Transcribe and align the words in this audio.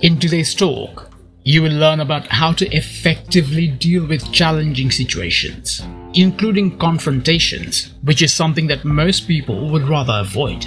In 0.00 0.20
today's 0.20 0.54
talk, 0.54 1.10
you 1.42 1.60
will 1.60 1.72
learn 1.72 1.98
about 1.98 2.28
how 2.28 2.52
to 2.52 2.68
effectively 2.68 3.66
deal 3.66 4.06
with 4.06 4.32
challenging 4.32 4.92
situations, 4.92 5.82
including 6.14 6.78
confrontations, 6.78 7.94
which 8.02 8.22
is 8.22 8.32
something 8.32 8.68
that 8.68 8.84
most 8.84 9.26
people 9.26 9.68
would 9.70 9.88
rather 9.88 10.20
avoid. 10.20 10.64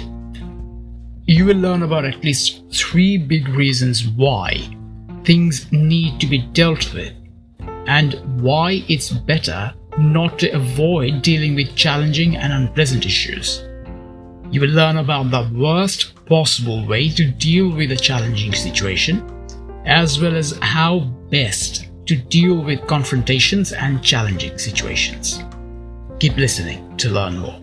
You 1.24 1.46
will 1.46 1.56
learn 1.56 1.82
about 1.82 2.04
at 2.04 2.22
least 2.22 2.62
three 2.70 3.16
big 3.16 3.48
reasons 3.48 4.06
why 4.06 4.68
things 5.24 5.72
need 5.72 6.20
to 6.20 6.26
be 6.26 6.42
dealt 6.52 6.92
with 6.92 7.14
and 7.86 8.20
why 8.42 8.84
it's 8.86 9.08
better 9.08 9.72
not 9.96 10.38
to 10.40 10.50
avoid 10.50 11.22
dealing 11.22 11.54
with 11.54 11.74
challenging 11.74 12.36
and 12.36 12.52
unpleasant 12.52 13.06
issues. 13.06 13.64
You 14.52 14.60
will 14.60 14.68
learn 14.68 14.98
about 14.98 15.30
the 15.30 15.50
worst 15.54 16.14
possible 16.26 16.86
way 16.86 17.08
to 17.08 17.24
deal 17.24 17.70
with 17.70 17.90
a 17.90 17.96
challenging 17.96 18.52
situation, 18.52 19.24
as 19.86 20.20
well 20.20 20.36
as 20.36 20.58
how 20.60 20.98
best 21.30 21.88
to 22.04 22.16
deal 22.16 22.62
with 22.62 22.86
confrontations 22.86 23.72
and 23.72 24.02
challenging 24.02 24.58
situations. 24.58 25.42
Keep 26.20 26.36
listening 26.36 26.94
to 26.98 27.08
learn 27.08 27.38
more. 27.38 27.58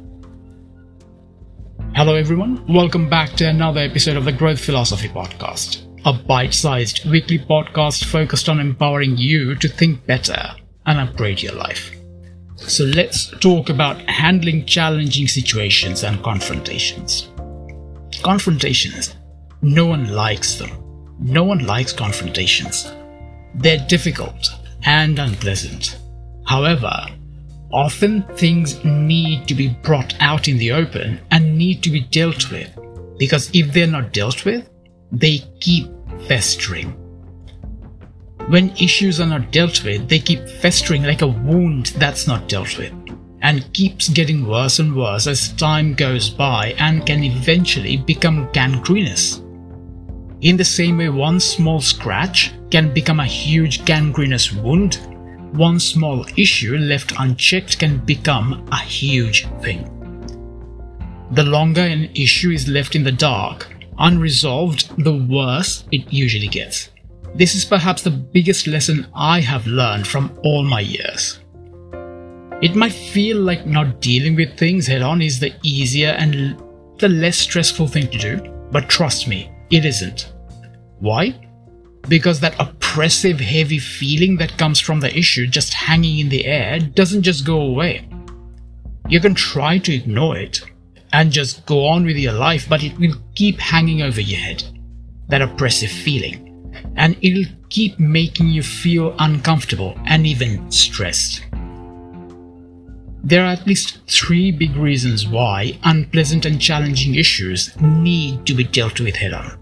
Hello, 1.94 2.16
everyone. 2.16 2.66
Welcome 2.66 3.08
back 3.08 3.34
to 3.34 3.48
another 3.48 3.82
episode 3.82 4.18
of 4.18 4.26
the 4.26 4.32
Growth 4.32 4.60
Philosophy 4.60 5.10
Podcast, 5.10 5.86
a 6.06 6.14
bite 6.14 6.56
sized 6.56 7.08
weekly 7.08 7.38
podcast 7.38 8.06
focused 8.06 8.50
on 8.50 8.60
empowering 8.60 9.16
you 9.16 9.54
to 9.58 9.68
think 9.68 10.08
better 10.08 10.56
and 10.88 11.00
upgrade 11.00 11.44
your 11.44 11.54
life. 11.54 11.99
So, 12.68 12.84
let's 12.84 13.28
talk 13.40 13.70
about 13.70 14.02
handling 14.10 14.66
challenging 14.66 15.28
situations 15.28 16.04
and 16.04 16.22
confrontations. 16.24 17.30
Confrontations, 18.22 19.16
no 19.62 19.86
one 19.86 20.10
likes 20.10 20.56
them. 20.56 20.70
No 21.20 21.44
one 21.44 21.66
likes 21.66 21.94
confrontations. 21.94 22.92
They're 23.56 23.86
difficult 23.88 24.50
and 24.86 25.20
unpleasant. 25.20 25.98
However, 26.46 26.92
often 27.72 28.24
things 28.36 28.84
need 28.84 29.48
to 29.48 29.56
be 29.56 29.70
brought 29.84 30.16
out 30.20 30.48
in 30.48 30.58
the 30.58 30.72
open 30.72 31.20
and 31.32 31.58
need 31.58 31.84
to 31.84 31.90
be 31.90 32.02
dealt 32.02 32.52
with 32.52 32.70
because 33.18 33.50
if 33.54 33.74
they're 33.74 33.86
not 33.86 34.14
dealt 34.14 34.46
with, 34.46 34.70
they 35.12 35.40
keep 35.60 35.90
festering. 36.28 36.96
When 38.50 38.72
issues 38.72 39.20
are 39.20 39.28
not 39.28 39.52
dealt 39.52 39.84
with, 39.84 40.10
they 40.10 40.18
keep 40.18 40.50
festering 40.50 41.04
like 41.04 41.22
a 41.22 41.28
wound 41.28 41.94
that's 41.98 42.26
not 42.26 42.50
dealt 42.50 42.80
with 42.80 42.92
and 43.44 43.72
keeps 43.74 44.10
getting 44.10 44.48
worse 44.48 44.80
and 44.80 44.96
worse 44.96 45.28
as 45.28 45.54
time 45.54 45.94
goes 45.94 46.32
by 46.32 46.74
and 46.80 47.06
can 47.06 47.24
eventually 47.24 47.98
become 47.98 48.50
gangrenous. 48.52 49.38
In 50.42 50.58
the 50.58 50.66
same 50.66 50.98
way, 50.98 51.10
one 51.10 51.40
small 51.40 51.80
scratch 51.80 52.52
can 52.72 52.92
become 52.92 53.20
a 53.20 53.26
huge 53.26 53.86
gangrenous 53.86 54.52
wound, 54.52 54.96
one 55.52 55.80
small 55.80 56.26
issue 56.36 56.76
left 56.76 57.14
unchecked 57.20 57.78
can 57.78 57.98
become 58.00 58.68
a 58.72 58.80
huge 58.80 59.48
thing. 59.62 59.84
The 61.34 61.44
longer 61.44 61.82
an 61.82 62.10
issue 62.16 62.50
is 62.50 62.68
left 62.68 62.96
in 62.96 63.04
the 63.04 63.12
dark, 63.12 63.72
unresolved, 64.00 65.04
the 65.04 65.14
worse 65.14 65.84
it 65.92 66.12
usually 66.12 66.48
gets. 66.48 66.90
This 67.36 67.56
is 67.56 67.64
perhaps 67.64 68.02
the 68.02 68.12
biggest 68.12 68.68
lesson 68.68 69.08
I 69.14 69.40
have 69.42 69.68
learned 69.68 70.08
from 70.08 70.38
all 70.44 70.64
my 70.64 70.82
years. 70.82 71.40
It 72.62 72.76
might 72.76 72.92
feel 72.92 73.38
like 73.40 73.66
not 73.66 74.02
dealing 74.02 74.36
with 74.36 74.58
things 74.58 74.88
head 74.88 75.02
on 75.02 75.22
is 75.22 75.40
the 75.40 75.54
easier 75.64 76.10
and 76.10 76.62
the 76.98 77.08
less 77.08 77.38
stressful 77.38 77.88
thing 77.88 78.08
to 78.10 78.18
do, 78.18 78.38
but 78.72 78.90
trust 78.90 79.28
me, 79.28 79.50
it 79.70 79.86
isn't. 79.86 80.34
Why? 81.00 81.40
Because 82.10 82.40
that 82.42 82.60
oppressive, 82.60 83.40
heavy 83.40 83.80
feeling 83.80 84.36
that 84.38 84.58
comes 84.58 84.80
from 84.80 85.00
the 85.00 85.16
issue 85.18 85.48
just 85.48 85.74
hanging 85.74 86.20
in 86.20 86.30
the 86.30 86.46
air 86.46 86.80
doesn't 86.80 87.24
just 87.24 87.46
go 87.46 87.62
away. 87.62 88.10
You 89.08 89.20
can 89.20 89.36
try 89.36 89.78
to 89.78 89.94
ignore 89.94 90.38
it 90.38 90.62
and 91.14 91.32
just 91.32 91.66
go 91.66 91.86
on 91.86 92.06
with 92.06 92.18
your 92.18 92.34
life, 92.34 92.68
but 92.68 92.84
it 92.84 92.98
will 93.00 93.16
keep 93.36 93.60
hanging 93.60 94.02
over 94.02 94.20
your 94.20 94.40
head. 94.40 94.64
That 95.30 95.42
oppressive 95.42 95.92
feeling. 95.92 96.49
And 97.00 97.18
it'll 97.22 97.52
keep 97.70 97.98
making 97.98 98.50
you 98.50 98.62
feel 98.62 99.16
uncomfortable 99.20 99.98
and 100.06 100.28
even 100.28 100.70
stressed. 100.70 101.44
There 103.24 103.44
are 103.44 103.52
at 103.52 103.66
least 103.66 104.00
three 104.08 104.52
big 104.52 104.76
reasons 104.76 105.26
why 105.26 105.80
unpleasant 105.84 106.46
and 106.46 106.60
challenging 106.60 107.16
issues 107.16 107.76
need 107.80 108.46
to 108.46 108.54
be 108.54 108.66
dealt 108.66 109.00
with 109.00 109.16
head 109.16 109.34
on. 109.34 109.58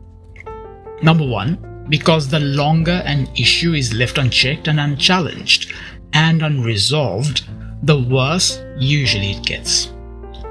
Number 1.04 1.28
one, 1.28 1.86
because 1.90 2.28
the 2.28 2.40
longer 2.40 3.04
an 3.06 3.28
issue 3.36 3.74
is 3.74 3.94
left 3.94 4.18
unchecked 4.18 4.68
and 4.68 4.80
unchallenged 4.80 5.74
and 6.14 6.42
unresolved, 6.42 7.48
the 7.84 8.00
worse 8.00 8.64
usually 8.80 9.32
it 9.32 9.46
gets. 9.46 9.94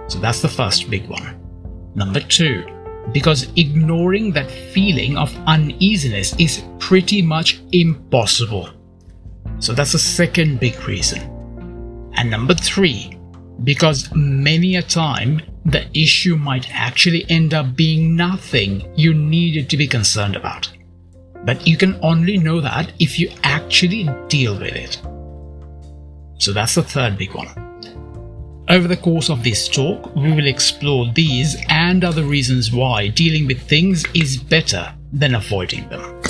So 0.06 0.20
that's 0.20 0.40
the 0.40 0.48
first 0.48 0.88
big 0.88 1.08
one. 1.08 1.40
Number 1.96 2.20
two, 2.20 2.64
because 3.12 3.48
ignoring 3.56 4.32
that 4.32 4.50
feeling 4.50 5.16
of 5.16 5.34
uneasiness 5.46 6.34
is 6.38 6.62
pretty 6.78 7.22
much 7.22 7.60
impossible. 7.72 8.68
So 9.58 9.72
that's 9.72 9.92
the 9.92 9.98
second 9.98 10.60
big 10.60 10.86
reason. 10.86 11.20
And 12.14 12.30
number 12.30 12.54
three, 12.54 13.18
because 13.64 14.12
many 14.14 14.76
a 14.76 14.82
time 14.82 15.40
the 15.64 15.86
issue 15.98 16.36
might 16.36 16.68
actually 16.72 17.28
end 17.28 17.54
up 17.54 17.74
being 17.74 18.14
nothing 18.14 18.92
you 18.96 19.14
needed 19.14 19.68
to 19.70 19.76
be 19.76 19.86
concerned 19.86 20.36
about. 20.36 20.70
But 21.44 21.66
you 21.66 21.76
can 21.76 21.98
only 22.02 22.38
know 22.38 22.60
that 22.60 22.92
if 22.98 23.18
you 23.18 23.30
actually 23.42 24.08
deal 24.28 24.58
with 24.58 24.74
it. 24.74 25.00
So 26.38 26.52
that's 26.52 26.74
the 26.74 26.82
third 26.82 27.16
big 27.16 27.34
one. 27.34 27.65
Over 28.68 28.88
the 28.88 28.96
course 28.96 29.30
of 29.30 29.44
this 29.44 29.68
talk, 29.68 30.12
we 30.16 30.32
will 30.32 30.48
explore 30.48 31.06
these 31.14 31.56
and 31.68 32.02
other 32.02 32.24
reasons 32.24 32.72
why 32.72 33.06
dealing 33.06 33.46
with 33.46 33.62
things 33.62 34.04
is 34.12 34.36
better 34.36 34.92
than 35.12 35.36
avoiding 35.36 35.88
them. 35.88 36.20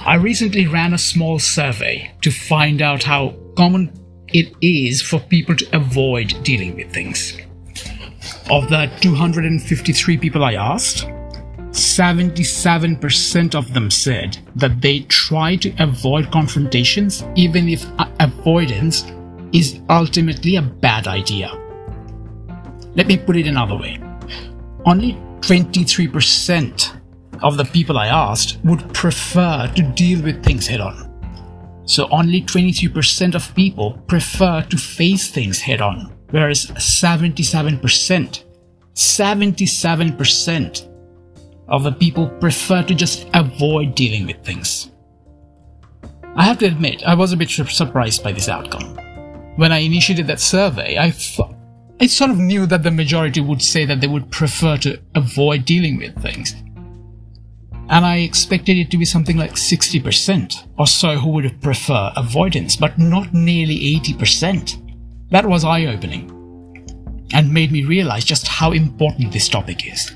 I 0.00 0.16
recently 0.16 0.66
ran 0.66 0.94
a 0.94 0.98
small 0.98 1.38
survey 1.38 2.10
to 2.22 2.32
find 2.32 2.82
out 2.82 3.04
how 3.04 3.36
common 3.56 3.92
it 4.32 4.52
is 4.60 5.00
for 5.00 5.20
people 5.20 5.54
to 5.54 5.76
avoid 5.76 6.34
dealing 6.42 6.74
with 6.74 6.92
things. 6.92 7.38
Of 8.50 8.68
the 8.68 8.90
253 9.00 10.18
people 10.18 10.42
I 10.42 10.54
asked, 10.54 11.06
77% 11.70 13.54
of 13.54 13.72
them 13.72 13.92
said 13.92 14.38
that 14.56 14.80
they 14.80 15.00
try 15.00 15.54
to 15.56 15.72
avoid 15.78 16.32
confrontations 16.32 17.24
even 17.36 17.68
if 17.68 17.86
avoidance 18.18 19.04
is 19.52 19.80
ultimately 19.88 20.56
a 20.56 20.62
bad 20.62 21.06
idea. 21.06 21.50
Let 22.94 23.06
me 23.06 23.16
put 23.16 23.36
it 23.36 23.46
another 23.46 23.76
way. 23.76 24.00
Only 24.84 25.14
23% 25.40 27.00
of 27.42 27.56
the 27.56 27.64
people 27.64 27.98
I 27.98 28.08
asked 28.08 28.58
would 28.64 28.92
prefer 28.94 29.70
to 29.74 29.82
deal 29.82 30.22
with 30.22 30.44
things 30.44 30.66
head 30.66 30.80
on. 30.80 31.10
So 31.84 32.08
only 32.10 32.42
23% 32.42 33.34
of 33.34 33.54
people 33.54 33.98
prefer 34.06 34.62
to 34.62 34.76
face 34.76 35.30
things 35.30 35.60
head 35.60 35.80
on, 35.80 36.12
whereas 36.30 36.66
77%, 36.66 38.44
77% 38.94 40.88
of 41.68 41.82
the 41.82 41.92
people 41.92 42.28
prefer 42.28 42.82
to 42.82 42.94
just 42.94 43.26
avoid 43.34 43.94
dealing 43.94 44.26
with 44.26 44.44
things. 44.44 44.90
I 46.36 46.44
have 46.44 46.58
to 46.58 46.66
admit, 46.66 47.02
I 47.04 47.14
was 47.14 47.32
a 47.32 47.36
bit 47.36 47.50
surprised 47.50 48.22
by 48.22 48.32
this 48.32 48.48
outcome. 48.48 48.98
When 49.56 49.72
I 49.72 49.78
initiated 49.78 50.26
that 50.28 50.40
survey, 50.40 50.98
I 50.98 51.12
I 52.00 52.06
sort 52.06 52.30
of 52.30 52.38
knew 52.38 52.66
that 52.66 52.82
the 52.82 52.90
majority 52.90 53.40
would 53.40 53.62
say 53.62 53.84
that 53.84 54.00
they 54.00 54.08
would 54.08 54.30
prefer 54.30 54.76
to 54.78 55.00
avoid 55.14 55.64
dealing 55.64 55.98
with 55.98 56.20
things. 56.20 56.54
And 57.88 58.06
I 58.06 58.16
expected 58.16 58.78
it 58.78 58.90
to 58.90 58.96
be 58.96 59.04
something 59.04 59.36
like 59.36 59.52
60% 59.52 60.66
or 60.78 60.86
so 60.86 61.16
who 61.16 61.30
would 61.30 61.60
prefer 61.60 62.12
avoidance, 62.16 62.74
but 62.74 62.98
not 62.98 63.34
nearly 63.34 64.00
80%. 64.00 65.30
That 65.30 65.46
was 65.46 65.64
eye 65.64 65.86
opening 65.86 66.30
and 67.34 67.52
made 67.52 67.70
me 67.70 67.84
realize 67.84 68.24
just 68.24 68.48
how 68.48 68.72
important 68.72 69.32
this 69.32 69.48
topic 69.48 69.86
is. 69.86 70.10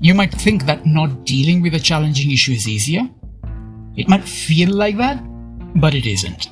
You 0.00 0.14
might 0.14 0.32
think 0.32 0.66
that 0.66 0.86
not 0.86 1.24
dealing 1.24 1.62
with 1.62 1.74
a 1.74 1.80
challenging 1.80 2.30
issue 2.32 2.52
is 2.52 2.68
easier. 2.68 3.08
It 3.96 4.08
might 4.08 4.24
feel 4.24 4.70
like 4.70 4.96
that, 4.96 5.22
but 5.76 5.94
it 5.94 6.06
isn't. 6.06 6.48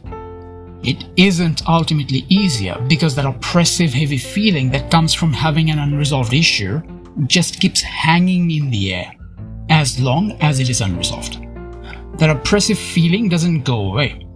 It 0.83 1.07
isn't 1.17 1.69
ultimately 1.69 2.25
easier 2.29 2.77
because 2.89 3.15
that 3.17 3.27
oppressive, 3.27 3.93
heavy 3.93 4.19
feeling 4.19 4.71
that 4.71 4.91
comes 4.91 5.13
from 5.13 5.33
having 5.33 5.71
an 5.71 5.79
unresolved 5.79 6.33
issue 6.33 6.81
just 7.27 7.61
keeps 7.61 7.83
hanging 7.83 8.51
in 8.51 8.71
the 8.71 8.95
air 8.95 9.13
as 9.71 9.99
long 10.01 10.33
as 10.41 10.61
it 10.61 10.71
is 10.71 10.81
unresolved. 10.81 11.45
That 12.19 12.31
oppressive 12.31 12.79
feeling 12.79 13.29
doesn't 13.29 13.65
go 13.65 13.91
away. 13.93 14.27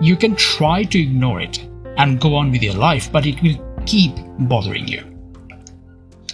You 0.00 0.16
can 0.16 0.36
try 0.36 0.84
to 0.84 1.00
ignore 1.00 1.40
it 1.40 1.58
and 1.98 2.20
go 2.20 2.34
on 2.36 2.50
with 2.50 2.62
your 2.62 2.74
life, 2.74 3.10
but 3.10 3.26
it 3.26 3.42
will 3.42 3.82
keep 3.84 4.12
bothering 4.40 4.88
you. 4.88 5.00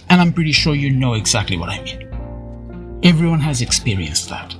And 0.09 0.21
I'm 0.21 0.33
pretty 0.33 0.51
sure 0.51 0.75
you 0.75 0.91
know 0.91 1.13
exactly 1.13 1.57
what 1.57 1.69
I 1.69 1.81
mean. 1.83 2.99
Everyone 3.03 3.39
has 3.39 3.61
experienced 3.61 4.29
that. 4.29 4.55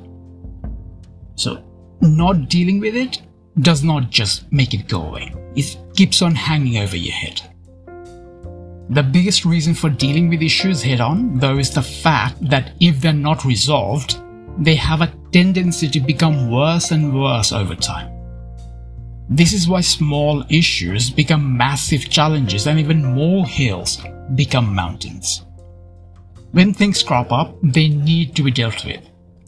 So, 1.36 1.64
not 2.02 2.50
dealing 2.50 2.80
with 2.80 2.96
it 2.96 3.22
does 3.62 3.84
not 3.84 4.10
just 4.10 4.52
make 4.52 4.74
it 4.74 4.88
go 4.88 5.04
away, 5.04 5.34
it 5.56 5.78
keeps 5.96 6.22
on 6.22 6.36
hanging 6.36 6.78
over 6.78 6.96
your 6.96 7.14
head. 7.14 7.42
The 8.90 9.04
biggest 9.04 9.46
reason 9.46 9.74
for 9.74 9.90
dealing 9.90 10.30
with 10.30 10.42
issues 10.42 10.82
head 10.82 11.00
on, 11.00 11.38
though, 11.38 11.60
is 11.60 11.72
the 11.72 11.82
fact 11.82 12.38
that 12.50 12.72
if 12.80 13.00
they're 13.00 13.14
not 13.14 13.46
resolved, 13.46 14.20
they 14.58 14.76
have 14.76 15.02
a 15.02 15.14
tendency 15.32 15.88
to 15.90 16.00
become 16.00 16.50
worse 16.50 16.92
and 16.92 17.14
worse 17.14 17.52
over 17.52 17.76
time. 17.76 18.12
This 19.30 19.54
is 19.54 19.70
why 19.70 19.82
small 19.82 20.44
issues 20.50 21.12
become 21.12 21.56
massive 21.56 22.10
challenges 22.10 22.66
and 22.66 22.80
even 22.80 23.06
more 23.06 23.46
hills 23.46 24.02
become 24.34 24.74
mountains. 24.74 25.46
When 26.52 26.74
things 26.74 27.04
crop 27.04 27.32
up, 27.32 27.56
they 27.62 27.90
need 27.90 28.36
to 28.36 28.42
be 28.42 28.50
dealt 28.50 28.84
with 28.86 29.02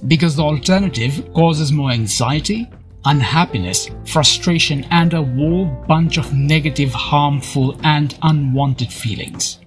because 0.08 0.36
the 0.36 0.44
alternative 0.44 1.34
causes 1.34 1.72
more 1.72 1.92
anxiety, 1.92 2.69
unhappiness, 3.06 3.89
frustration, 4.06 4.83
and 4.92 5.13
a 5.13 5.24
whole 5.24 5.65
bunch 5.88 6.18
of 6.18 6.33
negative, 6.33 6.92
harmful, 6.92 7.80
and 7.83 8.18
unwanted 8.21 8.92
feelings. 8.92 9.59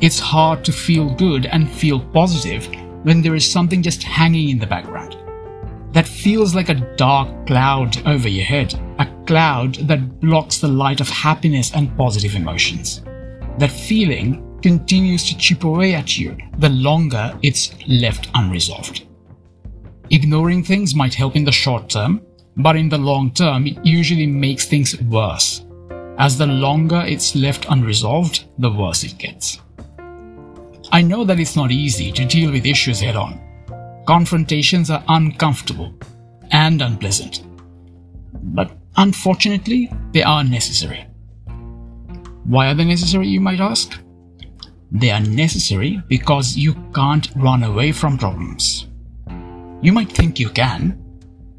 It's 0.00 0.18
hard 0.18 0.64
to 0.64 0.72
feel 0.72 1.14
good 1.14 1.46
and 1.46 1.68
feel 1.68 2.00
positive 2.00 2.68
when 3.02 3.22
there 3.22 3.34
is 3.34 3.50
something 3.50 3.82
just 3.82 4.02
hanging 4.02 4.50
in 4.50 4.58
the 4.58 4.66
background. 4.66 5.16
That 5.92 6.06
feels 6.06 6.54
like 6.54 6.68
a 6.68 6.94
dark 6.96 7.46
cloud 7.46 8.06
over 8.06 8.28
your 8.28 8.44
head, 8.44 8.74
a 8.98 9.06
cloud 9.26 9.74
that 9.88 10.20
blocks 10.20 10.58
the 10.58 10.68
light 10.68 11.00
of 11.00 11.08
happiness 11.08 11.72
and 11.74 11.96
positive 11.96 12.34
emotions. 12.34 13.02
That 13.58 13.72
feeling 13.72 14.60
continues 14.62 15.24
to 15.28 15.36
chip 15.36 15.64
away 15.64 15.94
at 15.94 16.18
you 16.18 16.36
the 16.58 16.68
longer 16.68 17.36
it's 17.42 17.72
left 17.88 18.28
unresolved. 18.34 19.07
Ignoring 20.10 20.64
things 20.64 20.94
might 20.94 21.14
help 21.14 21.36
in 21.36 21.44
the 21.44 21.52
short 21.52 21.90
term, 21.90 22.22
but 22.56 22.76
in 22.76 22.88
the 22.88 22.98
long 22.98 23.30
term, 23.30 23.66
it 23.66 23.84
usually 23.84 24.26
makes 24.26 24.66
things 24.66 25.00
worse. 25.02 25.64
As 26.18 26.36
the 26.36 26.46
longer 26.46 27.04
it's 27.06 27.36
left 27.36 27.66
unresolved, 27.68 28.44
the 28.58 28.70
worse 28.70 29.04
it 29.04 29.18
gets. 29.18 29.60
I 30.90 31.02
know 31.02 31.24
that 31.24 31.38
it's 31.38 31.54
not 31.54 31.70
easy 31.70 32.10
to 32.10 32.24
deal 32.24 32.50
with 32.50 32.66
issues 32.66 33.00
head 33.00 33.14
on. 33.14 33.38
Confrontations 34.06 34.90
are 34.90 35.04
uncomfortable 35.08 35.94
and 36.50 36.82
unpleasant. 36.82 37.44
But 38.32 38.72
unfortunately, 38.96 39.92
they 40.12 40.22
are 40.22 40.42
necessary. 40.42 41.06
Why 42.44 42.70
are 42.70 42.74
they 42.74 42.84
necessary, 42.84 43.28
you 43.28 43.40
might 43.40 43.60
ask? 43.60 44.00
They 44.90 45.10
are 45.10 45.20
necessary 45.20 46.02
because 46.08 46.56
you 46.56 46.74
can't 46.94 47.28
run 47.36 47.62
away 47.62 47.92
from 47.92 48.16
problems. 48.16 48.87
You 49.80 49.92
might 49.92 50.10
think 50.10 50.40
you 50.40 50.50
can. 50.50 51.02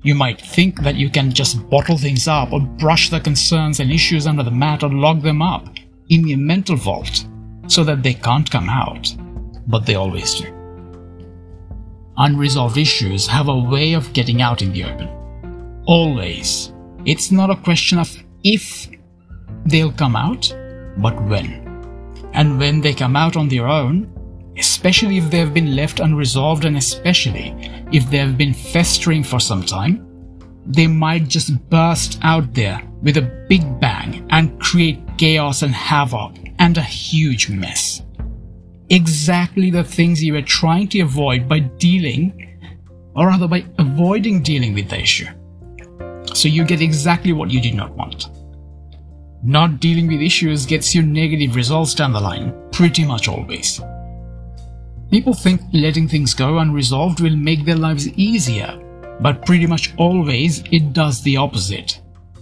You 0.03 0.15
might 0.15 0.41
think 0.41 0.81
that 0.81 0.95
you 0.95 1.09
can 1.09 1.31
just 1.31 1.69
bottle 1.69 1.97
things 1.97 2.27
up 2.27 2.51
or 2.51 2.61
brush 2.61 3.09
the 3.09 3.19
concerns 3.19 3.79
and 3.79 3.91
issues 3.91 4.27
under 4.27 4.43
the 4.43 4.51
mat 4.51 4.83
or 4.83 4.89
lock 4.89 5.21
them 5.21 5.41
up 5.41 5.67
in 6.09 6.27
your 6.27 6.37
mental 6.37 6.75
vault 6.75 7.25
so 7.67 7.83
that 7.83 8.03
they 8.03 8.13
can't 8.13 8.49
come 8.49 8.69
out, 8.69 9.15
but 9.67 9.85
they 9.85 9.95
always 9.95 10.35
do. 10.35 10.53
Unresolved 12.17 12.77
issues 12.77 13.27
have 13.27 13.47
a 13.47 13.57
way 13.57 13.93
of 13.93 14.11
getting 14.11 14.41
out 14.41 14.61
in 14.61 14.73
the 14.73 14.83
open. 14.83 15.09
Always. 15.85 16.73
It's 17.05 17.31
not 17.31 17.49
a 17.49 17.55
question 17.55 17.99
of 17.99 18.13
if 18.43 18.89
they'll 19.65 19.93
come 19.93 20.17
out, 20.17 20.53
but 20.97 21.21
when. 21.23 21.65
And 22.33 22.59
when 22.59 22.81
they 22.81 22.93
come 22.93 23.15
out 23.15 23.37
on 23.37 23.47
their 23.47 23.67
own, 23.67 24.13
especially 24.59 25.17
if 25.17 25.31
they 25.31 25.39
have 25.39 25.53
been 25.53 25.75
left 25.75 25.99
unresolved 25.99 26.65
and 26.65 26.77
especially 26.77 27.55
if 27.91 28.09
they 28.09 28.17
have 28.17 28.37
been 28.37 28.53
festering 28.53 29.23
for 29.23 29.39
some 29.39 29.63
time, 29.63 30.05
they 30.65 30.85
might 30.85 31.27
just 31.27 31.57
burst 31.69 32.19
out 32.21 32.53
there 32.53 32.81
with 33.01 33.17
a 33.17 33.45
big 33.49 33.79
bang 33.79 34.27
and 34.29 34.59
create 34.59 34.99
chaos 35.17 35.61
and 35.61 35.73
havoc 35.73 36.35
and 36.59 36.77
a 36.77 36.81
huge 36.81 37.49
mess. 37.49 38.03
Exactly 38.89 39.69
the 39.69 39.83
things 39.83 40.23
you 40.23 40.33
were 40.33 40.41
trying 40.41 40.87
to 40.89 40.99
avoid 41.01 41.47
by 41.47 41.59
dealing, 41.59 42.59
or 43.15 43.27
rather 43.27 43.47
by 43.47 43.65
avoiding 43.77 44.43
dealing 44.43 44.73
with 44.73 44.89
the 44.89 44.99
issue. 44.99 45.27
So 46.33 46.47
you 46.47 46.65
get 46.65 46.81
exactly 46.81 47.33
what 47.33 47.49
you 47.49 47.61
did 47.61 47.75
not 47.75 47.91
want. 47.95 48.29
Not 49.43 49.79
dealing 49.79 50.07
with 50.07 50.21
issues 50.21 50.65
gets 50.65 50.93
you 50.93 51.01
negative 51.01 51.55
results 51.55 51.93
down 51.93 52.11
the 52.11 52.19
line, 52.19 52.53
pretty 52.71 53.05
much 53.05 53.27
always. 53.27 53.79
People 55.11 55.33
think 55.33 55.61
letting 55.73 56.07
things 56.07 56.35
go 56.35 56.59
unresolved 56.59 57.19
will 57.19 57.35
make 57.35 57.65
their 57.65 57.75
lives 57.75 58.07
easier, 58.09 58.79
but 59.19 59.43
pretty 59.43 59.65
much 59.65 59.93
always 59.97 60.63
it 60.71 60.93
does 60.93 61.23
the 61.23 61.35
opposite. 61.35 61.99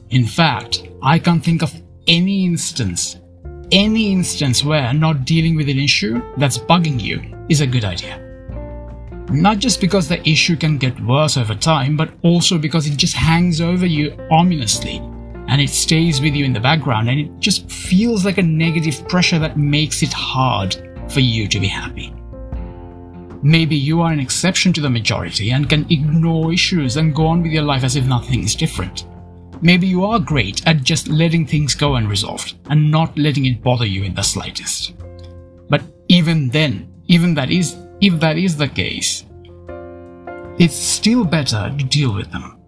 In 0.09 0.25
fact, 0.25 0.85
I 1.01 1.17
can't 1.17 1.43
think 1.43 1.63
of 1.63 1.73
any 2.07 2.45
instance, 2.45 3.21
any 3.71 4.11
instance 4.11 4.65
where 4.65 4.93
not 4.93 5.23
dealing 5.23 5.55
with 5.55 5.69
an 5.69 5.79
issue 5.79 6.21
that's 6.35 6.57
bugging 6.57 7.01
you 7.01 7.21
is 7.47 7.61
a 7.61 7.67
good 7.67 7.85
idea. 7.85 8.23
Not 9.29 9.59
just 9.59 9.79
because 9.79 10.09
the 10.09 10.27
issue 10.27 10.57
can 10.57 10.77
get 10.77 10.99
worse 10.99 11.37
over 11.37 11.55
time, 11.55 11.95
but 11.95 12.11
also 12.21 12.57
because 12.57 12.85
it 12.85 12.97
just 12.97 13.13
hangs 13.13 13.61
over 13.61 13.85
you 13.85 14.11
ominously 14.29 14.97
and 15.47 15.61
it 15.61 15.69
stays 15.69 16.19
with 16.19 16.33
you 16.33 16.43
in 16.43 16.53
the 16.53 16.59
background 16.59 17.09
and 17.09 17.19
it 17.19 17.39
just 17.39 17.69
feels 17.71 18.25
like 18.25 18.37
a 18.37 18.43
negative 18.43 19.07
pressure 19.07 19.39
that 19.39 19.57
makes 19.57 20.03
it 20.03 20.11
hard 20.11 20.75
for 21.09 21.21
you 21.21 21.47
to 21.47 21.61
be 21.61 21.67
happy. 21.67 22.13
Maybe 23.43 23.75
you 23.75 24.01
are 24.01 24.11
an 24.11 24.19
exception 24.19 24.73
to 24.73 24.81
the 24.81 24.89
majority 24.89 25.51
and 25.51 25.69
can 25.69 25.85
ignore 25.91 26.51
issues 26.51 26.97
and 26.97 27.13
go 27.13 27.27
on 27.27 27.43
with 27.43 27.51
your 27.51 27.63
life 27.63 27.83
as 27.83 27.95
if 27.95 28.05
nothing 28.05 28.43
is 28.43 28.55
different. 28.55 29.05
Maybe 29.61 29.87
you 29.87 30.05
are 30.05 30.19
great 30.19 30.65
at 30.67 30.83
just 30.83 31.07
letting 31.07 31.45
things 31.45 31.75
go 31.75 31.95
unresolved 31.95 32.55
and 32.69 32.91
not 32.91 33.17
letting 33.17 33.45
it 33.45 33.63
bother 33.63 33.85
you 33.85 34.03
in 34.03 34.13
the 34.13 34.21
slightest. 34.21 34.95
But 35.69 35.83
even 36.07 36.49
then, 36.49 36.91
even 37.07 37.33
that 37.35 37.51
is 37.51 37.75
if 38.01 38.19
that 38.19 38.37
is 38.37 38.57
the 38.57 38.67
case, 38.67 39.25
it's 40.59 40.75
still 40.75 41.23
better 41.23 41.73
to 41.77 41.83
deal 41.85 42.13
with 42.13 42.31
them. 42.31 42.59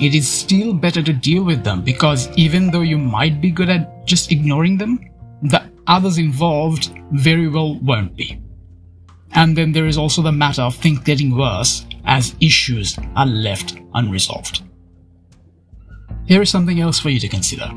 It 0.00 0.14
is 0.14 0.28
still 0.28 0.74
better 0.74 1.02
to 1.02 1.12
deal 1.12 1.44
with 1.44 1.62
them 1.62 1.82
because 1.82 2.28
even 2.36 2.70
though 2.70 2.82
you 2.82 2.98
might 2.98 3.40
be 3.40 3.50
good 3.50 3.68
at 3.68 4.06
just 4.06 4.32
ignoring 4.32 4.78
them, 4.78 4.98
the 5.42 5.62
others 5.86 6.18
involved 6.18 6.90
very 7.12 7.48
well 7.48 7.78
won't 7.80 8.16
be. 8.16 8.43
And 9.34 9.56
then 9.56 9.72
there 9.72 9.86
is 9.86 9.98
also 9.98 10.22
the 10.22 10.32
matter 10.32 10.62
of 10.62 10.76
things 10.76 11.00
getting 11.00 11.36
worse 11.36 11.84
as 12.04 12.36
issues 12.40 12.96
are 13.16 13.26
left 13.26 13.76
unresolved. 13.94 14.62
Here 16.26 16.42
is 16.42 16.50
something 16.50 16.80
else 16.80 17.00
for 17.00 17.10
you 17.10 17.20
to 17.20 17.28
consider. 17.28 17.70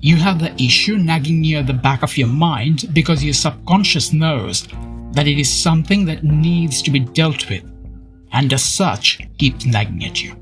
You 0.00 0.16
have 0.16 0.38
the 0.38 0.54
issue 0.62 0.96
nagging 0.96 1.40
near 1.40 1.62
the 1.62 1.72
back 1.72 2.02
of 2.02 2.16
your 2.16 2.28
mind 2.28 2.90
because 2.92 3.24
your 3.24 3.34
subconscious 3.34 4.12
knows 4.12 4.68
that 5.12 5.26
it 5.26 5.38
is 5.38 5.50
something 5.50 6.04
that 6.04 6.22
needs 6.22 6.82
to 6.82 6.90
be 6.90 7.00
dealt 7.00 7.48
with, 7.48 7.64
and 8.32 8.52
as 8.52 8.64
such 8.64 9.20
keeps 9.38 9.66
nagging 9.66 10.04
at 10.04 10.22
you. 10.22 10.36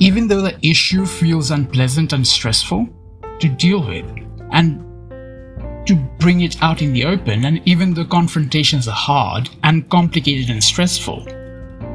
Even 0.00 0.28
though 0.28 0.42
the 0.42 0.58
issue 0.66 1.06
feels 1.06 1.50
unpleasant 1.50 2.12
and 2.12 2.26
stressful 2.26 2.88
to 3.38 3.48
deal 3.48 3.86
with, 3.86 4.04
and 4.52 4.84
to 5.86 5.94
bring 6.18 6.40
it 6.40 6.62
out 6.62 6.82
in 6.82 6.92
the 6.92 7.04
open, 7.04 7.44
and 7.44 7.60
even 7.64 7.94
though 7.94 8.04
confrontations 8.04 8.88
are 8.88 8.94
hard 8.94 9.48
and 9.62 9.88
complicated 9.88 10.50
and 10.50 10.62
stressful, 10.62 11.26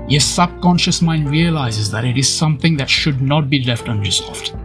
your 0.08 0.22
subconscious 0.22 1.02
mind 1.02 1.30
realizes 1.30 1.92
that 1.92 2.06
it 2.06 2.18
is 2.18 2.28
something 2.28 2.76
that 2.78 2.90
should 2.90 3.22
not 3.22 3.50
be 3.50 3.64
left 3.64 3.88
unresolved, 3.88 4.56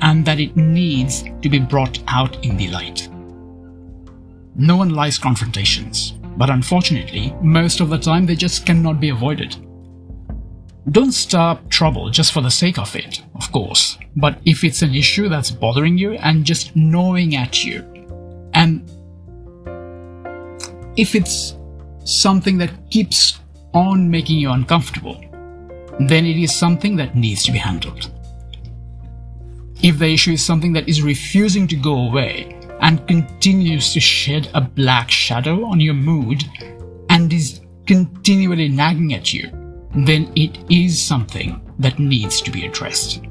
and 0.00 0.24
that 0.24 0.40
it 0.40 0.56
needs 0.56 1.24
to 1.42 1.48
be 1.48 1.58
brought 1.58 1.98
out 2.08 2.44
in 2.44 2.56
the 2.56 2.68
light. 2.68 3.08
No 4.54 4.76
one 4.76 4.90
likes 4.90 5.18
confrontations, 5.18 6.12
but 6.36 6.50
unfortunately, 6.50 7.34
most 7.42 7.80
of 7.80 7.88
the 7.90 7.98
time 7.98 8.26
they 8.26 8.36
just 8.36 8.64
cannot 8.64 9.00
be 9.00 9.10
avoided. 9.10 9.56
Don't 10.90 11.12
start 11.12 11.68
trouble 11.68 12.10
just 12.10 12.32
for 12.32 12.42
the 12.42 12.50
sake 12.50 12.78
of 12.78 12.94
it, 12.94 13.22
of 13.34 13.50
course, 13.50 13.98
but 14.14 14.38
if 14.44 14.62
it's 14.62 14.82
an 14.82 14.94
issue 14.94 15.28
that's 15.28 15.50
bothering 15.50 15.98
you 15.98 16.12
and 16.12 16.44
just 16.44 16.76
gnawing 16.76 17.34
at 17.34 17.64
you 17.64 17.95
and 18.56 18.90
if 20.96 21.14
it's 21.14 21.56
something 22.04 22.56
that 22.56 22.72
keeps 22.90 23.38
on 23.74 24.10
making 24.10 24.38
you 24.38 24.50
uncomfortable, 24.50 25.20
then 26.00 26.24
it 26.24 26.38
is 26.38 26.54
something 26.54 26.96
that 26.96 27.14
needs 27.14 27.44
to 27.44 27.52
be 27.52 27.58
handled. 27.58 28.10
If 29.82 29.98
the 29.98 30.08
issue 30.08 30.32
is 30.32 30.44
something 30.44 30.72
that 30.72 30.88
is 30.88 31.02
refusing 31.02 31.68
to 31.68 31.76
go 31.76 32.08
away 32.08 32.58
and 32.80 33.06
continues 33.06 33.92
to 33.92 34.00
shed 34.00 34.48
a 34.54 34.62
black 34.62 35.10
shadow 35.10 35.66
on 35.66 35.78
your 35.78 35.94
mood 35.94 36.42
and 37.10 37.30
is 37.30 37.60
continually 37.86 38.68
nagging 38.68 39.12
at 39.12 39.34
you, 39.34 39.50
then 39.94 40.32
it 40.34 40.58
is 40.70 41.00
something 41.00 41.60
that 41.78 41.98
needs 41.98 42.40
to 42.40 42.50
be 42.50 42.64
addressed. 42.64 43.22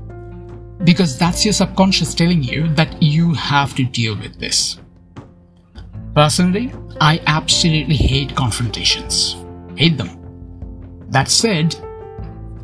Because 0.84 1.18
that's 1.18 1.44
your 1.44 1.54
subconscious 1.54 2.14
telling 2.14 2.44
you 2.44 2.68
that 2.76 3.02
you 3.02 3.34
have 3.34 3.74
to 3.76 3.86
deal 3.86 4.16
with 4.16 4.40
this. 4.40 4.78
Personally, 6.16 6.74
I 7.02 7.22
absolutely 7.28 7.98
hate 7.98 8.34
confrontations. 8.36 9.36
Hate 9.76 9.98
them. 9.98 10.18
That 11.10 11.30
said, 11.30 11.76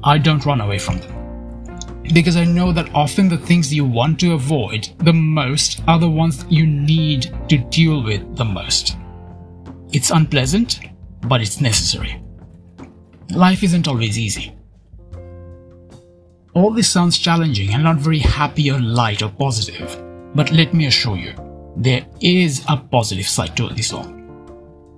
I 0.05 0.17
don't 0.17 0.46
run 0.46 0.62
away 0.62 0.79
from 0.79 1.00
them. 1.00 2.01
Because 2.13 2.38
I 2.38 2.46
know 2.46 2.72
that 2.72 2.96
often 2.96 3.27
the 3.27 3.38
things 3.38 3.74
you 3.74 3.84
want 3.84 4.22
to 4.22 4.34
avoid 4.34 4.89
the 5.00 5.12
most 5.12 5.81
are 5.88 6.00
the 6.00 6.10
ones 6.10 6.46
you 6.50 6.65
need 6.65 7.36
to 7.50 7.58
deal 7.58 8.01
with 8.01 8.38
the 8.38 8.46
most. 8.46 8.96
It's 9.91 10.12
unpleasant, 10.12 10.79
but 11.27 11.41
it's 11.41 11.60
necessary. 11.60 12.24
Life 13.31 13.63
isn't 13.63 13.88
always 13.88 14.17
easy. 14.17 14.55
All 16.53 16.72
this 16.72 16.89
sounds 16.89 17.17
challenging 17.17 17.74
and 17.74 17.84
not 17.84 17.98
very 17.98 18.20
happy 18.20 18.72
or 18.72 18.79
light 18.79 19.22
or 19.22 19.29
positive, 19.29 20.01
but 20.36 20.51
let 20.51 20.74
me 20.74 20.86
assure 20.86 21.17
you, 21.17 21.34
there 21.75 22.06
is 22.20 22.63
a 22.68 22.78
positive 22.78 23.28
side 23.28 23.56
to 23.58 23.70
this 23.70 23.94
all. 23.94 24.08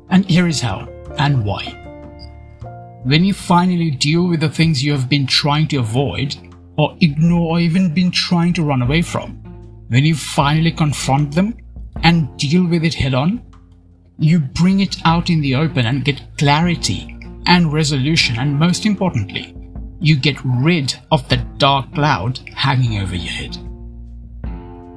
And 0.10 0.26
here 0.26 0.48
is 0.48 0.62
how 0.62 0.88
and 1.18 1.46
why. 1.46 1.80
When 3.04 3.26
you 3.26 3.34
finally 3.34 3.92
deal 3.92 4.28
with 4.28 4.40
the 4.40 4.50
things 4.50 4.84
you 4.84 4.92
have 4.94 5.10
been 5.10 5.28
trying 5.28 5.68
to 5.70 5.78
avoid, 5.78 6.36
or 6.78 6.96
ignore, 7.02 7.52
or 7.52 7.60
even 7.60 7.94
been 7.94 8.12
trying 8.12 8.54
to 8.54 8.64
run 8.64 8.82
away 8.82 9.02
from, 9.02 9.36
when 9.90 10.04
you 10.04 10.16
finally 10.16 10.72
confront 10.72 11.36
them 11.36 11.56
and 12.04 12.36
deal 12.38 12.66
with 12.66 12.84
it 12.84 12.94
head 12.94 13.14
on, 13.14 13.44
you 14.18 14.40
bring 14.40 14.80
it 14.80 14.96
out 15.06 15.30
in 15.30 15.42
the 15.42 15.56
open 15.56 15.86
and 15.86 16.06
get 16.06 16.22
clarity 16.38 17.18
and 17.46 17.74
resolution, 17.74 18.38
and 18.40 18.58
most 18.58 18.86
importantly, 18.86 19.56
you 20.00 20.16
get 20.16 20.38
rid 20.44 20.96
of 21.12 21.28
the 21.30 21.38
dark 21.58 21.94
cloud 21.94 22.40
hanging 22.56 23.02
over 23.02 23.16
your 23.16 23.32
head. 23.32 23.58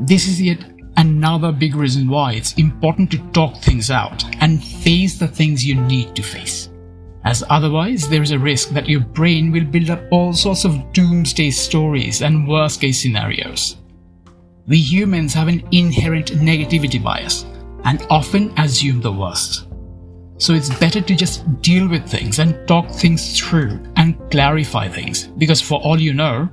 This 0.01 0.29
is 0.29 0.41
yet 0.41 0.65
another 0.97 1.53
big 1.53 1.75
reason 1.75 2.09
why 2.09 2.33
it's 2.33 2.55
important 2.55 3.11
to 3.11 3.31
talk 3.33 3.57
things 3.59 3.91
out 3.91 4.25
and 4.41 4.63
face 4.63 5.19
the 5.19 5.29
things 5.29 5.65
you 5.65 5.75
need 5.75 6.15
to 6.17 6.23
face. 6.23 6.71
As 7.25 7.43
otherwise, 7.51 8.09
there 8.09 8.23
is 8.23 8.31
a 8.31 8.39
risk 8.39 8.71
that 8.71 8.89
your 8.89 9.01
brain 9.01 9.51
will 9.51 9.65
build 9.65 9.91
up 9.91 10.01
all 10.13 10.33
sorts 10.33 10.65
of 10.65 10.93
doomsday 10.93 11.51
stories 11.51 12.23
and 12.23 12.47
worst 12.47 12.81
case 12.81 13.03
scenarios. 13.03 13.79
We 14.69 14.79
humans 14.79 15.35
have 15.35 15.49
an 15.49 15.67
inherent 15.73 16.29
negativity 16.33 17.03
bias 17.03 17.45
and 17.85 18.07
often 18.11 18.57
assume 18.59 19.01
the 19.01 19.13
worst. 19.13 19.67
So 20.39 20.53
it's 20.53 20.73
better 20.79 21.01
to 21.01 21.17
just 21.17 21.63
deal 21.63 21.89
with 21.89 22.07
things 22.09 22.39
and 22.39 22.67
talk 22.69 22.91
things 22.91 23.41
through 23.41 23.81
and 23.97 24.19
clarify 24.31 24.89
things 24.89 25.29
because 25.39 25.61
for 25.61 25.81
all 25.81 25.99
you 26.01 26.13
know, 26.13 26.49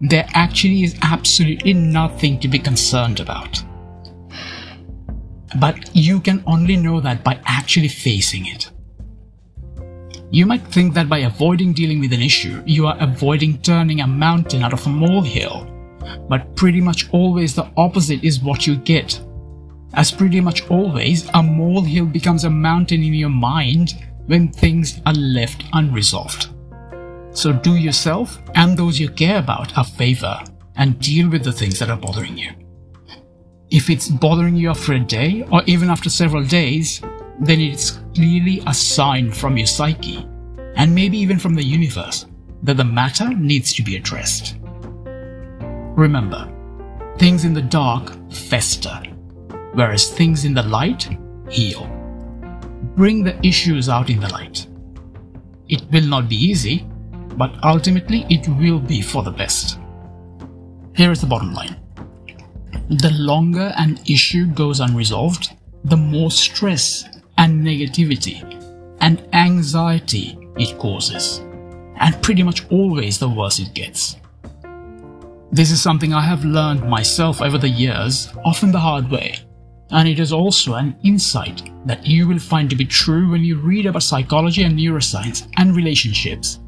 there 0.00 0.26
actually 0.34 0.84
is 0.84 0.96
absolutely 1.02 1.72
nothing 1.72 2.38
to 2.40 2.48
be 2.48 2.58
concerned 2.58 3.20
about. 3.20 3.62
But 5.58 5.94
you 5.94 6.20
can 6.20 6.42
only 6.46 6.76
know 6.76 7.00
that 7.00 7.24
by 7.24 7.40
actually 7.44 7.88
facing 7.88 8.46
it. 8.46 8.70
You 10.30 10.44
might 10.44 10.66
think 10.66 10.92
that 10.94 11.08
by 11.08 11.18
avoiding 11.18 11.72
dealing 11.72 12.00
with 12.00 12.12
an 12.12 12.20
issue, 12.20 12.62
you 12.66 12.86
are 12.86 12.96
avoiding 12.98 13.58
turning 13.58 14.00
a 14.00 14.06
mountain 14.06 14.62
out 14.62 14.72
of 14.72 14.84
a 14.86 14.90
molehill. 14.90 15.72
But 16.28 16.56
pretty 16.56 16.80
much 16.80 17.08
always 17.10 17.54
the 17.54 17.70
opposite 17.76 18.24
is 18.24 18.40
what 18.40 18.66
you 18.66 18.76
get. 18.76 19.20
As 19.94 20.10
pretty 20.10 20.40
much 20.40 20.68
always, 20.68 21.28
a 21.32 21.42
molehill 21.42 22.06
becomes 22.06 22.44
a 22.44 22.50
mountain 22.50 23.02
in 23.02 23.14
your 23.14 23.30
mind 23.30 23.94
when 24.26 24.52
things 24.52 25.00
are 25.06 25.14
left 25.14 25.64
unresolved. 25.72 26.48
So 27.30 27.52
do 27.52 27.76
yourself 27.76 28.42
and 28.54 28.76
those 28.76 28.98
you 28.98 29.08
care 29.08 29.38
about 29.38 29.72
a 29.76 29.84
favor 29.84 30.42
and 30.74 30.98
deal 30.98 31.30
with 31.30 31.44
the 31.44 31.52
things 31.52 31.78
that 31.78 31.88
are 31.88 31.96
bothering 31.96 32.36
you. 32.36 32.50
If 33.70 33.90
it's 33.90 34.08
bothering 34.08 34.54
you 34.54 34.70
after 34.70 34.92
a 34.92 35.00
day 35.00 35.44
or 35.50 35.60
even 35.66 35.90
after 35.90 36.08
several 36.08 36.44
days, 36.44 37.00
then 37.40 37.60
it's 37.60 37.98
clearly 38.14 38.62
a 38.64 38.72
sign 38.72 39.32
from 39.32 39.56
your 39.56 39.66
psyche, 39.66 40.24
and 40.76 40.94
maybe 40.94 41.18
even 41.18 41.38
from 41.38 41.54
the 41.54 41.64
universe, 41.64 42.26
that 42.62 42.76
the 42.76 42.84
matter 42.84 43.28
needs 43.28 43.74
to 43.74 43.82
be 43.82 43.96
addressed. 43.96 44.56
Remember, 45.96 46.48
things 47.18 47.44
in 47.44 47.54
the 47.54 47.62
dark 47.62 48.12
fester, 48.30 49.02
whereas 49.72 50.12
things 50.12 50.44
in 50.44 50.54
the 50.54 50.62
light 50.62 51.08
heal. 51.50 51.86
Bring 52.94 53.24
the 53.24 53.36
issues 53.44 53.88
out 53.88 54.10
in 54.10 54.20
the 54.20 54.28
light. 54.28 54.68
It 55.68 55.82
will 55.90 56.06
not 56.06 56.28
be 56.28 56.36
easy, 56.36 56.86
but 57.36 57.58
ultimately 57.64 58.26
it 58.30 58.46
will 58.46 58.78
be 58.78 59.02
for 59.02 59.24
the 59.24 59.32
best. 59.32 59.80
Here 60.94 61.10
is 61.10 61.20
the 61.20 61.26
bottom 61.26 61.52
line 61.52 61.76
the 62.88 63.10
longer 63.12 63.72
an 63.76 63.98
issue 64.06 64.46
goes 64.46 64.80
unresolved, 64.80 65.56
the 65.84 65.96
more 65.96 66.30
stress 66.30 67.04
and 67.36 67.64
negativity 67.64 68.42
and 69.00 69.26
anxiety 69.32 70.38
it 70.56 70.78
causes. 70.78 71.38
And 71.96 72.20
pretty 72.22 72.42
much 72.42 72.68
always 72.70 73.18
the 73.18 73.28
worse 73.28 73.58
it 73.58 73.74
gets. 73.74 74.16
This 75.50 75.70
is 75.70 75.80
something 75.80 76.12
I 76.12 76.20
have 76.20 76.44
learned 76.44 76.88
myself 76.88 77.40
over 77.40 77.58
the 77.58 77.68
years, 77.68 78.28
often 78.44 78.70
the 78.70 78.78
hard 78.78 79.10
way. 79.10 79.38
And 79.90 80.08
it 80.08 80.18
is 80.18 80.32
also 80.32 80.74
an 80.74 80.96
insight 81.02 81.70
that 81.86 82.06
you 82.06 82.26
will 82.28 82.38
find 82.38 82.68
to 82.70 82.76
be 82.76 82.84
true 82.84 83.30
when 83.30 83.42
you 83.42 83.58
read 83.58 83.86
about 83.86 84.02
psychology 84.02 84.64
and 84.64 84.78
neuroscience 84.78 85.48
and 85.56 85.74
relationships, 85.74 86.60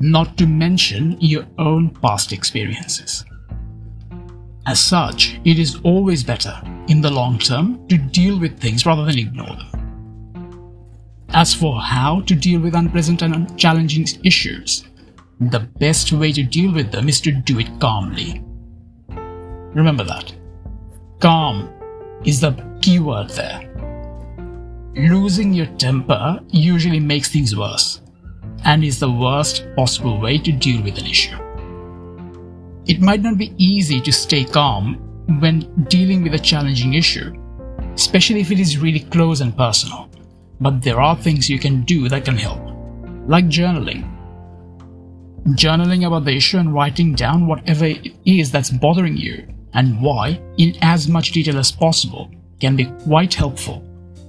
not 0.00 0.36
to 0.38 0.46
mention 0.46 1.16
your 1.20 1.46
own 1.58 1.90
past 1.90 2.32
experiences. 2.32 3.24
As 4.66 4.80
such, 4.80 5.38
it 5.44 5.60
is 5.60 5.78
always 5.84 6.24
better, 6.24 6.60
in 6.88 7.00
the 7.00 7.10
long 7.10 7.38
term, 7.38 7.86
to 7.86 7.96
deal 7.96 8.38
with 8.40 8.58
things 8.58 8.84
rather 8.84 9.04
than 9.04 9.18
ignore 9.18 9.46
them. 9.46 9.76
As 11.30 11.54
for 11.54 11.80
how 11.80 12.22
to 12.22 12.34
deal 12.34 12.60
with 12.60 12.74
unpleasant 12.74 13.22
and 13.22 13.56
challenging 13.56 14.06
issues, 14.24 14.84
the 15.38 15.60
best 15.60 16.12
way 16.12 16.32
to 16.32 16.42
deal 16.42 16.72
with 16.72 16.90
them 16.90 17.08
is 17.08 17.20
to 17.20 17.30
do 17.30 17.60
it 17.60 17.68
calmly. 17.78 18.42
Remember 19.08 20.02
that. 20.02 20.34
Calm 21.20 21.70
is 22.24 22.40
the 22.40 22.52
key 22.82 22.98
word 22.98 23.30
there. 23.30 23.72
Losing 24.96 25.52
your 25.52 25.66
temper 25.76 26.40
usually 26.48 27.00
makes 27.00 27.28
things 27.28 27.54
worse 27.54 28.00
and 28.64 28.82
is 28.82 28.98
the 28.98 29.10
worst 29.10 29.64
possible 29.76 30.18
way 30.18 30.38
to 30.38 30.50
deal 30.50 30.82
with 30.82 30.98
an 30.98 31.06
issue. 31.06 31.45
It 32.86 33.00
might 33.00 33.20
not 33.20 33.36
be 33.36 33.52
easy 33.58 34.00
to 34.00 34.12
stay 34.12 34.44
calm 34.44 34.94
when 35.40 35.86
dealing 35.88 36.22
with 36.22 36.34
a 36.34 36.38
challenging 36.38 36.94
issue, 36.94 37.32
especially 37.94 38.40
if 38.40 38.52
it 38.52 38.60
is 38.60 38.78
really 38.78 39.00
close 39.00 39.40
and 39.40 39.56
personal. 39.56 40.08
But 40.60 40.82
there 40.82 41.00
are 41.00 41.16
things 41.16 41.50
you 41.50 41.58
can 41.58 41.82
do 41.82 42.08
that 42.08 42.24
can 42.24 42.36
help, 42.36 42.60
like 43.26 43.46
journaling. 43.46 44.12
Journaling 45.48 46.06
about 46.06 46.24
the 46.24 46.36
issue 46.36 46.58
and 46.58 46.72
writing 46.72 47.14
down 47.14 47.48
whatever 47.48 47.86
it 47.86 48.12
is 48.24 48.52
that's 48.52 48.70
bothering 48.70 49.16
you 49.16 49.48
and 49.74 50.00
why 50.00 50.40
in 50.56 50.76
as 50.80 51.08
much 51.08 51.32
detail 51.32 51.58
as 51.58 51.72
possible 51.72 52.30
can 52.60 52.76
be 52.76 52.86
quite 53.02 53.34
helpful 53.34 53.84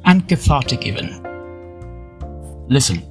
and 0.06 0.28
cathartic 0.28 0.88
even. 0.88 1.24
Listen, 2.70 3.04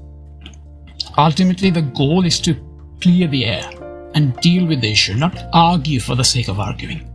ultimately 1.17 1.71
the 1.71 1.83
goal 1.83 2.27
is 2.27 2.41
to 2.41 2.55
clear 3.01 3.29
the 3.29 3.45
air 3.45 3.71
and 4.17 4.35
deal 4.39 4.67
with 4.67 4.81
the 4.81 4.91
issue, 4.91 5.15
not 5.15 5.39
argue 5.53 6.01
for 6.01 6.17
the 6.17 6.25
sake 6.25 6.49
of 6.49 6.59
arguing. 6.59 7.09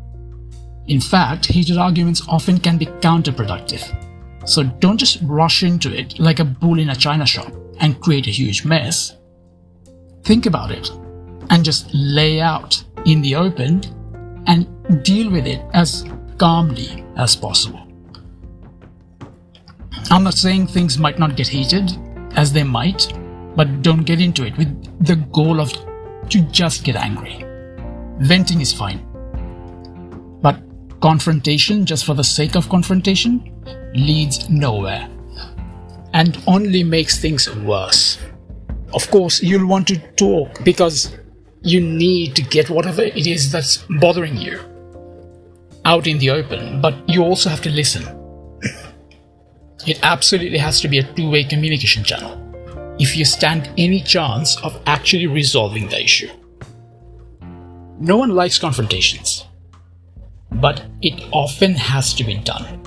In 0.87 1.01
fact, 1.01 1.47
heated 1.47 1.77
arguments 1.77 2.21
often 2.29 2.59
can 2.59 2.77
be 2.77 2.85
counterproductive. 2.85 3.83
So 4.47 4.63
don't 4.63 4.97
just 4.97 5.19
rush 5.23 5.63
into 5.63 5.93
it 5.93 6.19
like 6.19 6.39
a 6.39 6.45
bull 6.45 6.79
in 6.79 6.89
a 6.89 6.95
china 6.95 7.25
shop 7.25 7.51
and 7.79 7.99
create 7.99 8.27
a 8.27 8.31
huge 8.31 8.63
mess. 8.63 9.17
Think 10.23 10.45
about 10.45 10.71
it 10.71 10.89
and 11.49 11.65
just 11.65 11.89
lay 11.93 12.39
out 12.39 12.83
in 13.05 13.21
the 13.21 13.35
open 13.35 13.81
and 14.47 15.03
deal 15.03 15.31
with 15.31 15.47
it 15.47 15.61
as 15.73 16.05
calmly 16.37 17.03
as 17.17 17.35
possible. 17.35 17.87
I'm 20.09 20.23
not 20.23 20.35
saying 20.35 20.67
things 20.67 20.97
might 20.97 21.19
not 21.19 21.35
get 21.35 21.47
heated, 21.47 21.91
as 22.35 22.53
they 22.53 22.63
might, 22.63 23.11
but 23.55 23.81
don't 23.81 24.03
get 24.03 24.21
into 24.21 24.45
it 24.45 24.57
with 24.57 25.05
the 25.05 25.15
goal 25.15 25.59
of 25.59 25.71
to 26.31 26.41
just 26.41 26.83
get 26.83 26.95
angry. 26.95 27.45
Venting 28.19 28.61
is 28.61 28.73
fine. 28.73 29.05
But 30.41 30.59
confrontation, 31.01 31.85
just 31.85 32.05
for 32.05 32.13
the 32.13 32.23
sake 32.23 32.55
of 32.55 32.69
confrontation, 32.69 33.51
leads 33.93 34.49
nowhere 34.49 35.09
and 36.13 36.41
only 36.47 36.83
makes 36.83 37.19
things 37.19 37.53
worse. 37.57 38.17
Of 38.93 39.09
course, 39.11 39.41
you'll 39.41 39.67
want 39.67 39.87
to 39.87 39.97
talk 40.15 40.63
because 40.63 41.15
you 41.61 41.79
need 41.79 42.35
to 42.35 42.41
get 42.41 42.69
whatever 42.69 43.03
it 43.03 43.27
is 43.27 43.51
that's 43.51 43.85
bothering 43.99 44.37
you 44.37 44.59
out 45.85 46.07
in 46.07 46.17
the 46.19 46.29
open, 46.29 46.81
but 46.81 46.95
you 47.09 47.23
also 47.23 47.49
have 47.49 47.61
to 47.61 47.69
listen. 47.69 48.03
It 49.87 49.99
absolutely 50.03 50.59
has 50.59 50.79
to 50.81 50.87
be 50.87 50.99
a 50.99 51.13
two 51.13 51.29
way 51.29 51.43
communication 51.43 52.03
channel 52.03 52.50
if 52.99 53.15
you 53.15 53.25
stand 53.25 53.69
any 53.77 54.01
chance 54.01 54.57
of 54.63 54.79
actually 54.85 55.27
resolving 55.27 55.87
the 55.87 56.03
issue. 56.03 56.29
No 57.99 58.17
one 58.17 58.35
likes 58.35 58.59
confrontations, 58.59 59.45
but 60.51 60.83
it 61.01 61.23
often 61.31 61.73
has 61.75 62.13
to 62.15 62.23
be 62.23 62.35
done. 62.35 62.79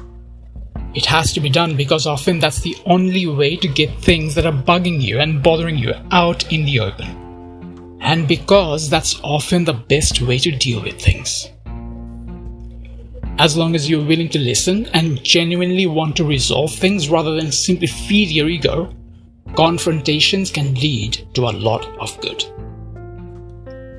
It 0.94 1.06
has 1.06 1.32
to 1.32 1.40
be 1.40 1.50
done 1.50 1.76
because 1.76 2.06
often 2.06 2.38
that's 2.38 2.60
the 2.60 2.76
only 2.86 3.26
way 3.26 3.56
to 3.56 3.66
get 3.66 3.98
things 4.00 4.34
that 4.34 4.46
are 4.46 4.52
bugging 4.52 5.00
you 5.00 5.18
and 5.20 5.42
bothering 5.42 5.78
you 5.78 5.92
out 6.12 6.52
in 6.52 6.64
the 6.64 6.80
open. 6.80 7.20
and 8.04 8.28
because 8.28 8.90
that's 8.90 9.18
often 9.22 9.64
the 9.64 9.72
best 9.72 10.20
way 10.20 10.38
to 10.38 10.50
deal 10.50 10.82
with 10.82 11.00
things. 11.00 11.48
As 13.38 13.56
long 13.56 13.74
as 13.74 13.88
you're 13.88 14.04
willing 14.06 14.28
to 14.28 14.38
listen 14.38 14.86
and 14.92 15.24
genuinely 15.24 15.86
want 15.86 16.14
to 16.16 16.24
resolve 16.24 16.72
things 16.72 17.08
rather 17.08 17.34
than 17.34 17.50
simply 17.50 17.86
feed 17.86 18.30
your 18.30 18.48
ego, 18.48 18.94
confrontations 19.56 20.50
can 20.50 20.74
lead 20.74 21.28
to 21.34 21.42
a 21.42 21.56
lot 21.66 21.86
of 21.98 22.20
good. 22.20 22.44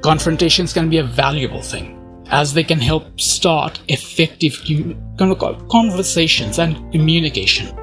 Confrontations 0.04 0.74
can 0.74 0.90
be 0.90 0.98
a 0.98 1.04
valuable 1.04 1.62
thing, 1.62 1.98
as 2.28 2.54
they 2.54 2.64
can 2.64 2.80
help 2.80 3.20
start 3.20 3.80
effective 3.88 4.62
conversations 5.18 6.60
and 6.60 6.92
communication, 6.92 7.74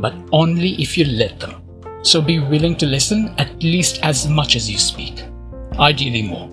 but 0.00 0.14
only 0.32 0.80
if 0.80 0.96
you 0.96 1.04
let 1.04 1.40
them. 1.40 1.56
So 2.02 2.22
be 2.22 2.38
willing 2.38 2.76
to 2.76 2.86
listen 2.86 3.34
at 3.38 3.60
least 3.62 3.98
as 4.02 4.28
much 4.28 4.54
as 4.54 4.70
you 4.70 4.78
speak, 4.78 5.22
ideally 5.78 6.22
more. 6.22 6.48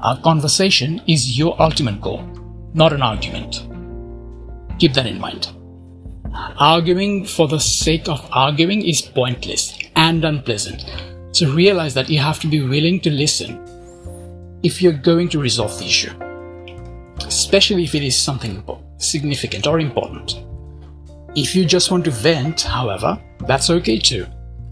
Our 0.00 0.18
conversation 0.22 1.02
is 1.06 1.38
your 1.38 1.60
ultimate 1.60 2.00
goal, 2.00 2.24
not 2.72 2.92
an 2.92 3.02
argument. 3.02 3.68
Keep 4.78 4.94
that 4.94 5.06
in 5.06 5.20
mind. 5.20 5.53
Arguing 6.34 7.24
for 7.24 7.46
the 7.46 7.60
sake 7.60 8.08
of 8.08 8.28
arguing 8.32 8.82
is 8.82 9.00
pointless 9.00 9.78
and 9.94 10.24
unpleasant, 10.24 10.84
so 11.30 11.52
realize 11.52 11.94
that 11.94 12.10
you 12.10 12.18
have 12.18 12.40
to 12.40 12.48
be 12.48 12.60
willing 12.60 12.98
to 13.00 13.10
listen 13.10 13.60
if 14.64 14.82
you're 14.82 14.92
going 14.92 15.28
to 15.28 15.38
resolve 15.38 15.78
the 15.78 15.84
issue, 15.84 16.12
especially 17.26 17.84
if 17.84 17.94
it 17.94 18.02
is 18.02 18.18
something 18.18 18.64
significant 18.98 19.66
or 19.66 19.78
important. 19.78 20.44
If 21.36 21.54
you 21.54 21.64
just 21.64 21.90
want 21.90 22.04
to 22.06 22.10
vent, 22.10 22.62
however, 22.62 23.20
that's 23.46 23.70
okay 23.70 23.98
too, 23.98 24.26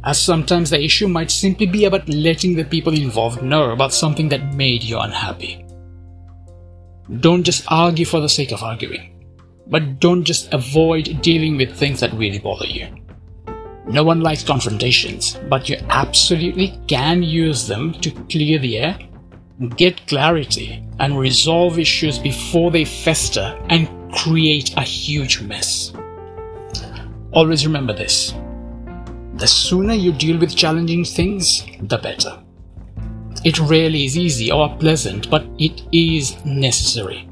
as 0.04 0.20
sometimes 0.20 0.70
the 0.70 0.82
issue 0.82 1.06
might 1.06 1.30
simply 1.30 1.66
be 1.66 1.84
about 1.84 2.08
letting 2.08 2.56
the 2.56 2.64
people 2.64 2.92
involved 2.92 3.42
know 3.42 3.70
about 3.70 3.92
something 3.92 4.28
that 4.30 4.54
made 4.54 4.82
you 4.82 4.98
unhappy. 4.98 5.64
Don't 7.20 7.44
just 7.44 7.64
argue 7.68 8.04
for 8.04 8.20
the 8.20 8.28
sake 8.28 8.50
of 8.50 8.62
arguing, 8.62 9.11
but 9.66 10.00
don't 10.00 10.24
just 10.24 10.52
avoid 10.52 11.20
dealing 11.22 11.56
with 11.56 11.76
things 11.76 12.00
that 12.00 12.12
really 12.14 12.38
bother 12.38 12.66
you. 12.66 12.88
No 13.86 14.04
one 14.04 14.20
likes 14.20 14.44
confrontations, 14.44 15.38
but 15.48 15.68
you 15.68 15.76
absolutely 15.90 16.78
can 16.86 17.22
use 17.22 17.66
them 17.66 17.92
to 17.94 18.10
clear 18.10 18.58
the 18.58 18.78
air 18.78 18.98
get 19.70 20.06
clarity, 20.06 20.82
and 20.98 21.18
resolve 21.18 21.78
issues 21.78 22.18
before 22.18 22.70
they 22.70 22.84
fester 22.84 23.58
and 23.68 23.88
create 24.12 24.74
a 24.76 24.82
huge 24.82 25.40
mess. 25.40 25.92
Always 27.32 27.66
remember 27.66 27.92
this 27.92 28.34
the 29.34 29.46
sooner 29.48 29.94
you 29.94 30.12
deal 30.12 30.38
with 30.38 30.54
challenging 30.54 31.04
things, 31.04 31.64
the 31.80 31.98
better. 31.98 32.42
It 33.44 33.58
rarely 33.58 34.04
is 34.04 34.16
easy 34.16 34.52
or 34.52 34.76
pleasant, 34.76 35.30
but 35.30 35.44
it 35.58 35.82
is 35.90 36.44
necessary. 36.44 37.28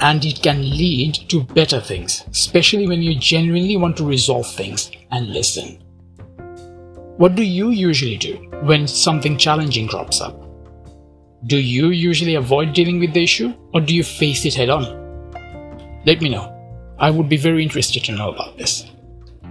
And 0.00 0.24
it 0.24 0.42
can 0.42 0.60
lead 0.62 1.14
to 1.28 1.42
better 1.42 1.80
things, 1.80 2.24
especially 2.30 2.86
when 2.86 3.02
you 3.02 3.18
genuinely 3.18 3.76
want 3.76 3.96
to 3.98 4.06
resolve 4.06 4.46
things 4.46 4.90
and 5.10 5.28
listen. 5.28 5.80
What 7.16 7.36
do 7.36 7.44
you 7.44 7.70
usually 7.70 8.16
do 8.16 8.34
when 8.64 8.88
something 8.88 9.38
challenging 9.38 9.86
crops 9.86 10.20
up? 10.20 10.44
Do 11.46 11.58
you 11.58 11.88
usually 11.88 12.34
avoid 12.34 12.72
dealing 12.72 12.98
with 12.98 13.14
the 13.14 13.22
issue 13.22 13.54
or 13.72 13.80
do 13.80 13.94
you 13.94 14.02
face 14.02 14.44
it 14.44 14.54
head 14.54 14.70
on? 14.70 14.82
Let 16.04 16.20
me 16.20 16.28
know. 16.28 16.50
I 16.98 17.10
would 17.10 17.28
be 17.28 17.36
very 17.36 17.62
interested 17.62 18.02
to 18.04 18.12
know 18.12 18.32
about 18.32 18.58
this. 18.58 18.90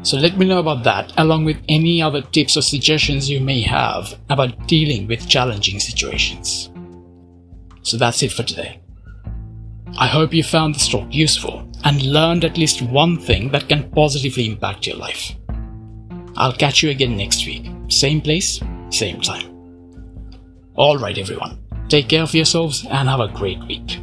So 0.01 0.17
let 0.17 0.37
me 0.37 0.45
know 0.45 0.59
about 0.59 0.83
that 0.83 1.13
along 1.17 1.45
with 1.45 1.57
any 1.69 2.01
other 2.01 2.21
tips 2.21 2.57
or 2.57 2.61
suggestions 2.61 3.29
you 3.29 3.39
may 3.39 3.61
have 3.61 4.19
about 4.29 4.67
dealing 4.67 5.07
with 5.07 5.29
challenging 5.29 5.79
situations. 5.79 6.69
So 7.83 7.95
that's 7.95 8.21
it 8.21 8.33
for 8.33 8.43
today. 8.43 8.82
I 9.97 10.07
hope 10.07 10.33
you 10.33 10.43
found 10.43 10.73
this 10.73 10.87
talk 10.87 11.13
useful 11.13 11.69
and 11.83 12.01
learned 12.01 12.45
at 12.45 12.57
least 12.57 12.81
one 12.81 13.19
thing 13.19 13.49
that 13.51 13.69
can 13.69 13.91
positively 13.91 14.47
impact 14.47 14.87
your 14.87 14.97
life. 14.97 15.35
I'll 16.35 16.53
catch 16.53 16.81
you 16.81 16.89
again 16.89 17.15
next 17.15 17.45
week. 17.45 17.69
Same 17.89 18.19
place, 18.19 18.59
same 18.89 19.21
time. 19.21 19.53
Alright 20.75 21.19
everyone. 21.19 21.59
Take 21.89 22.09
care 22.09 22.23
of 22.23 22.33
yourselves 22.33 22.85
and 22.89 23.07
have 23.07 23.19
a 23.19 23.27
great 23.27 23.59
week. 23.67 23.99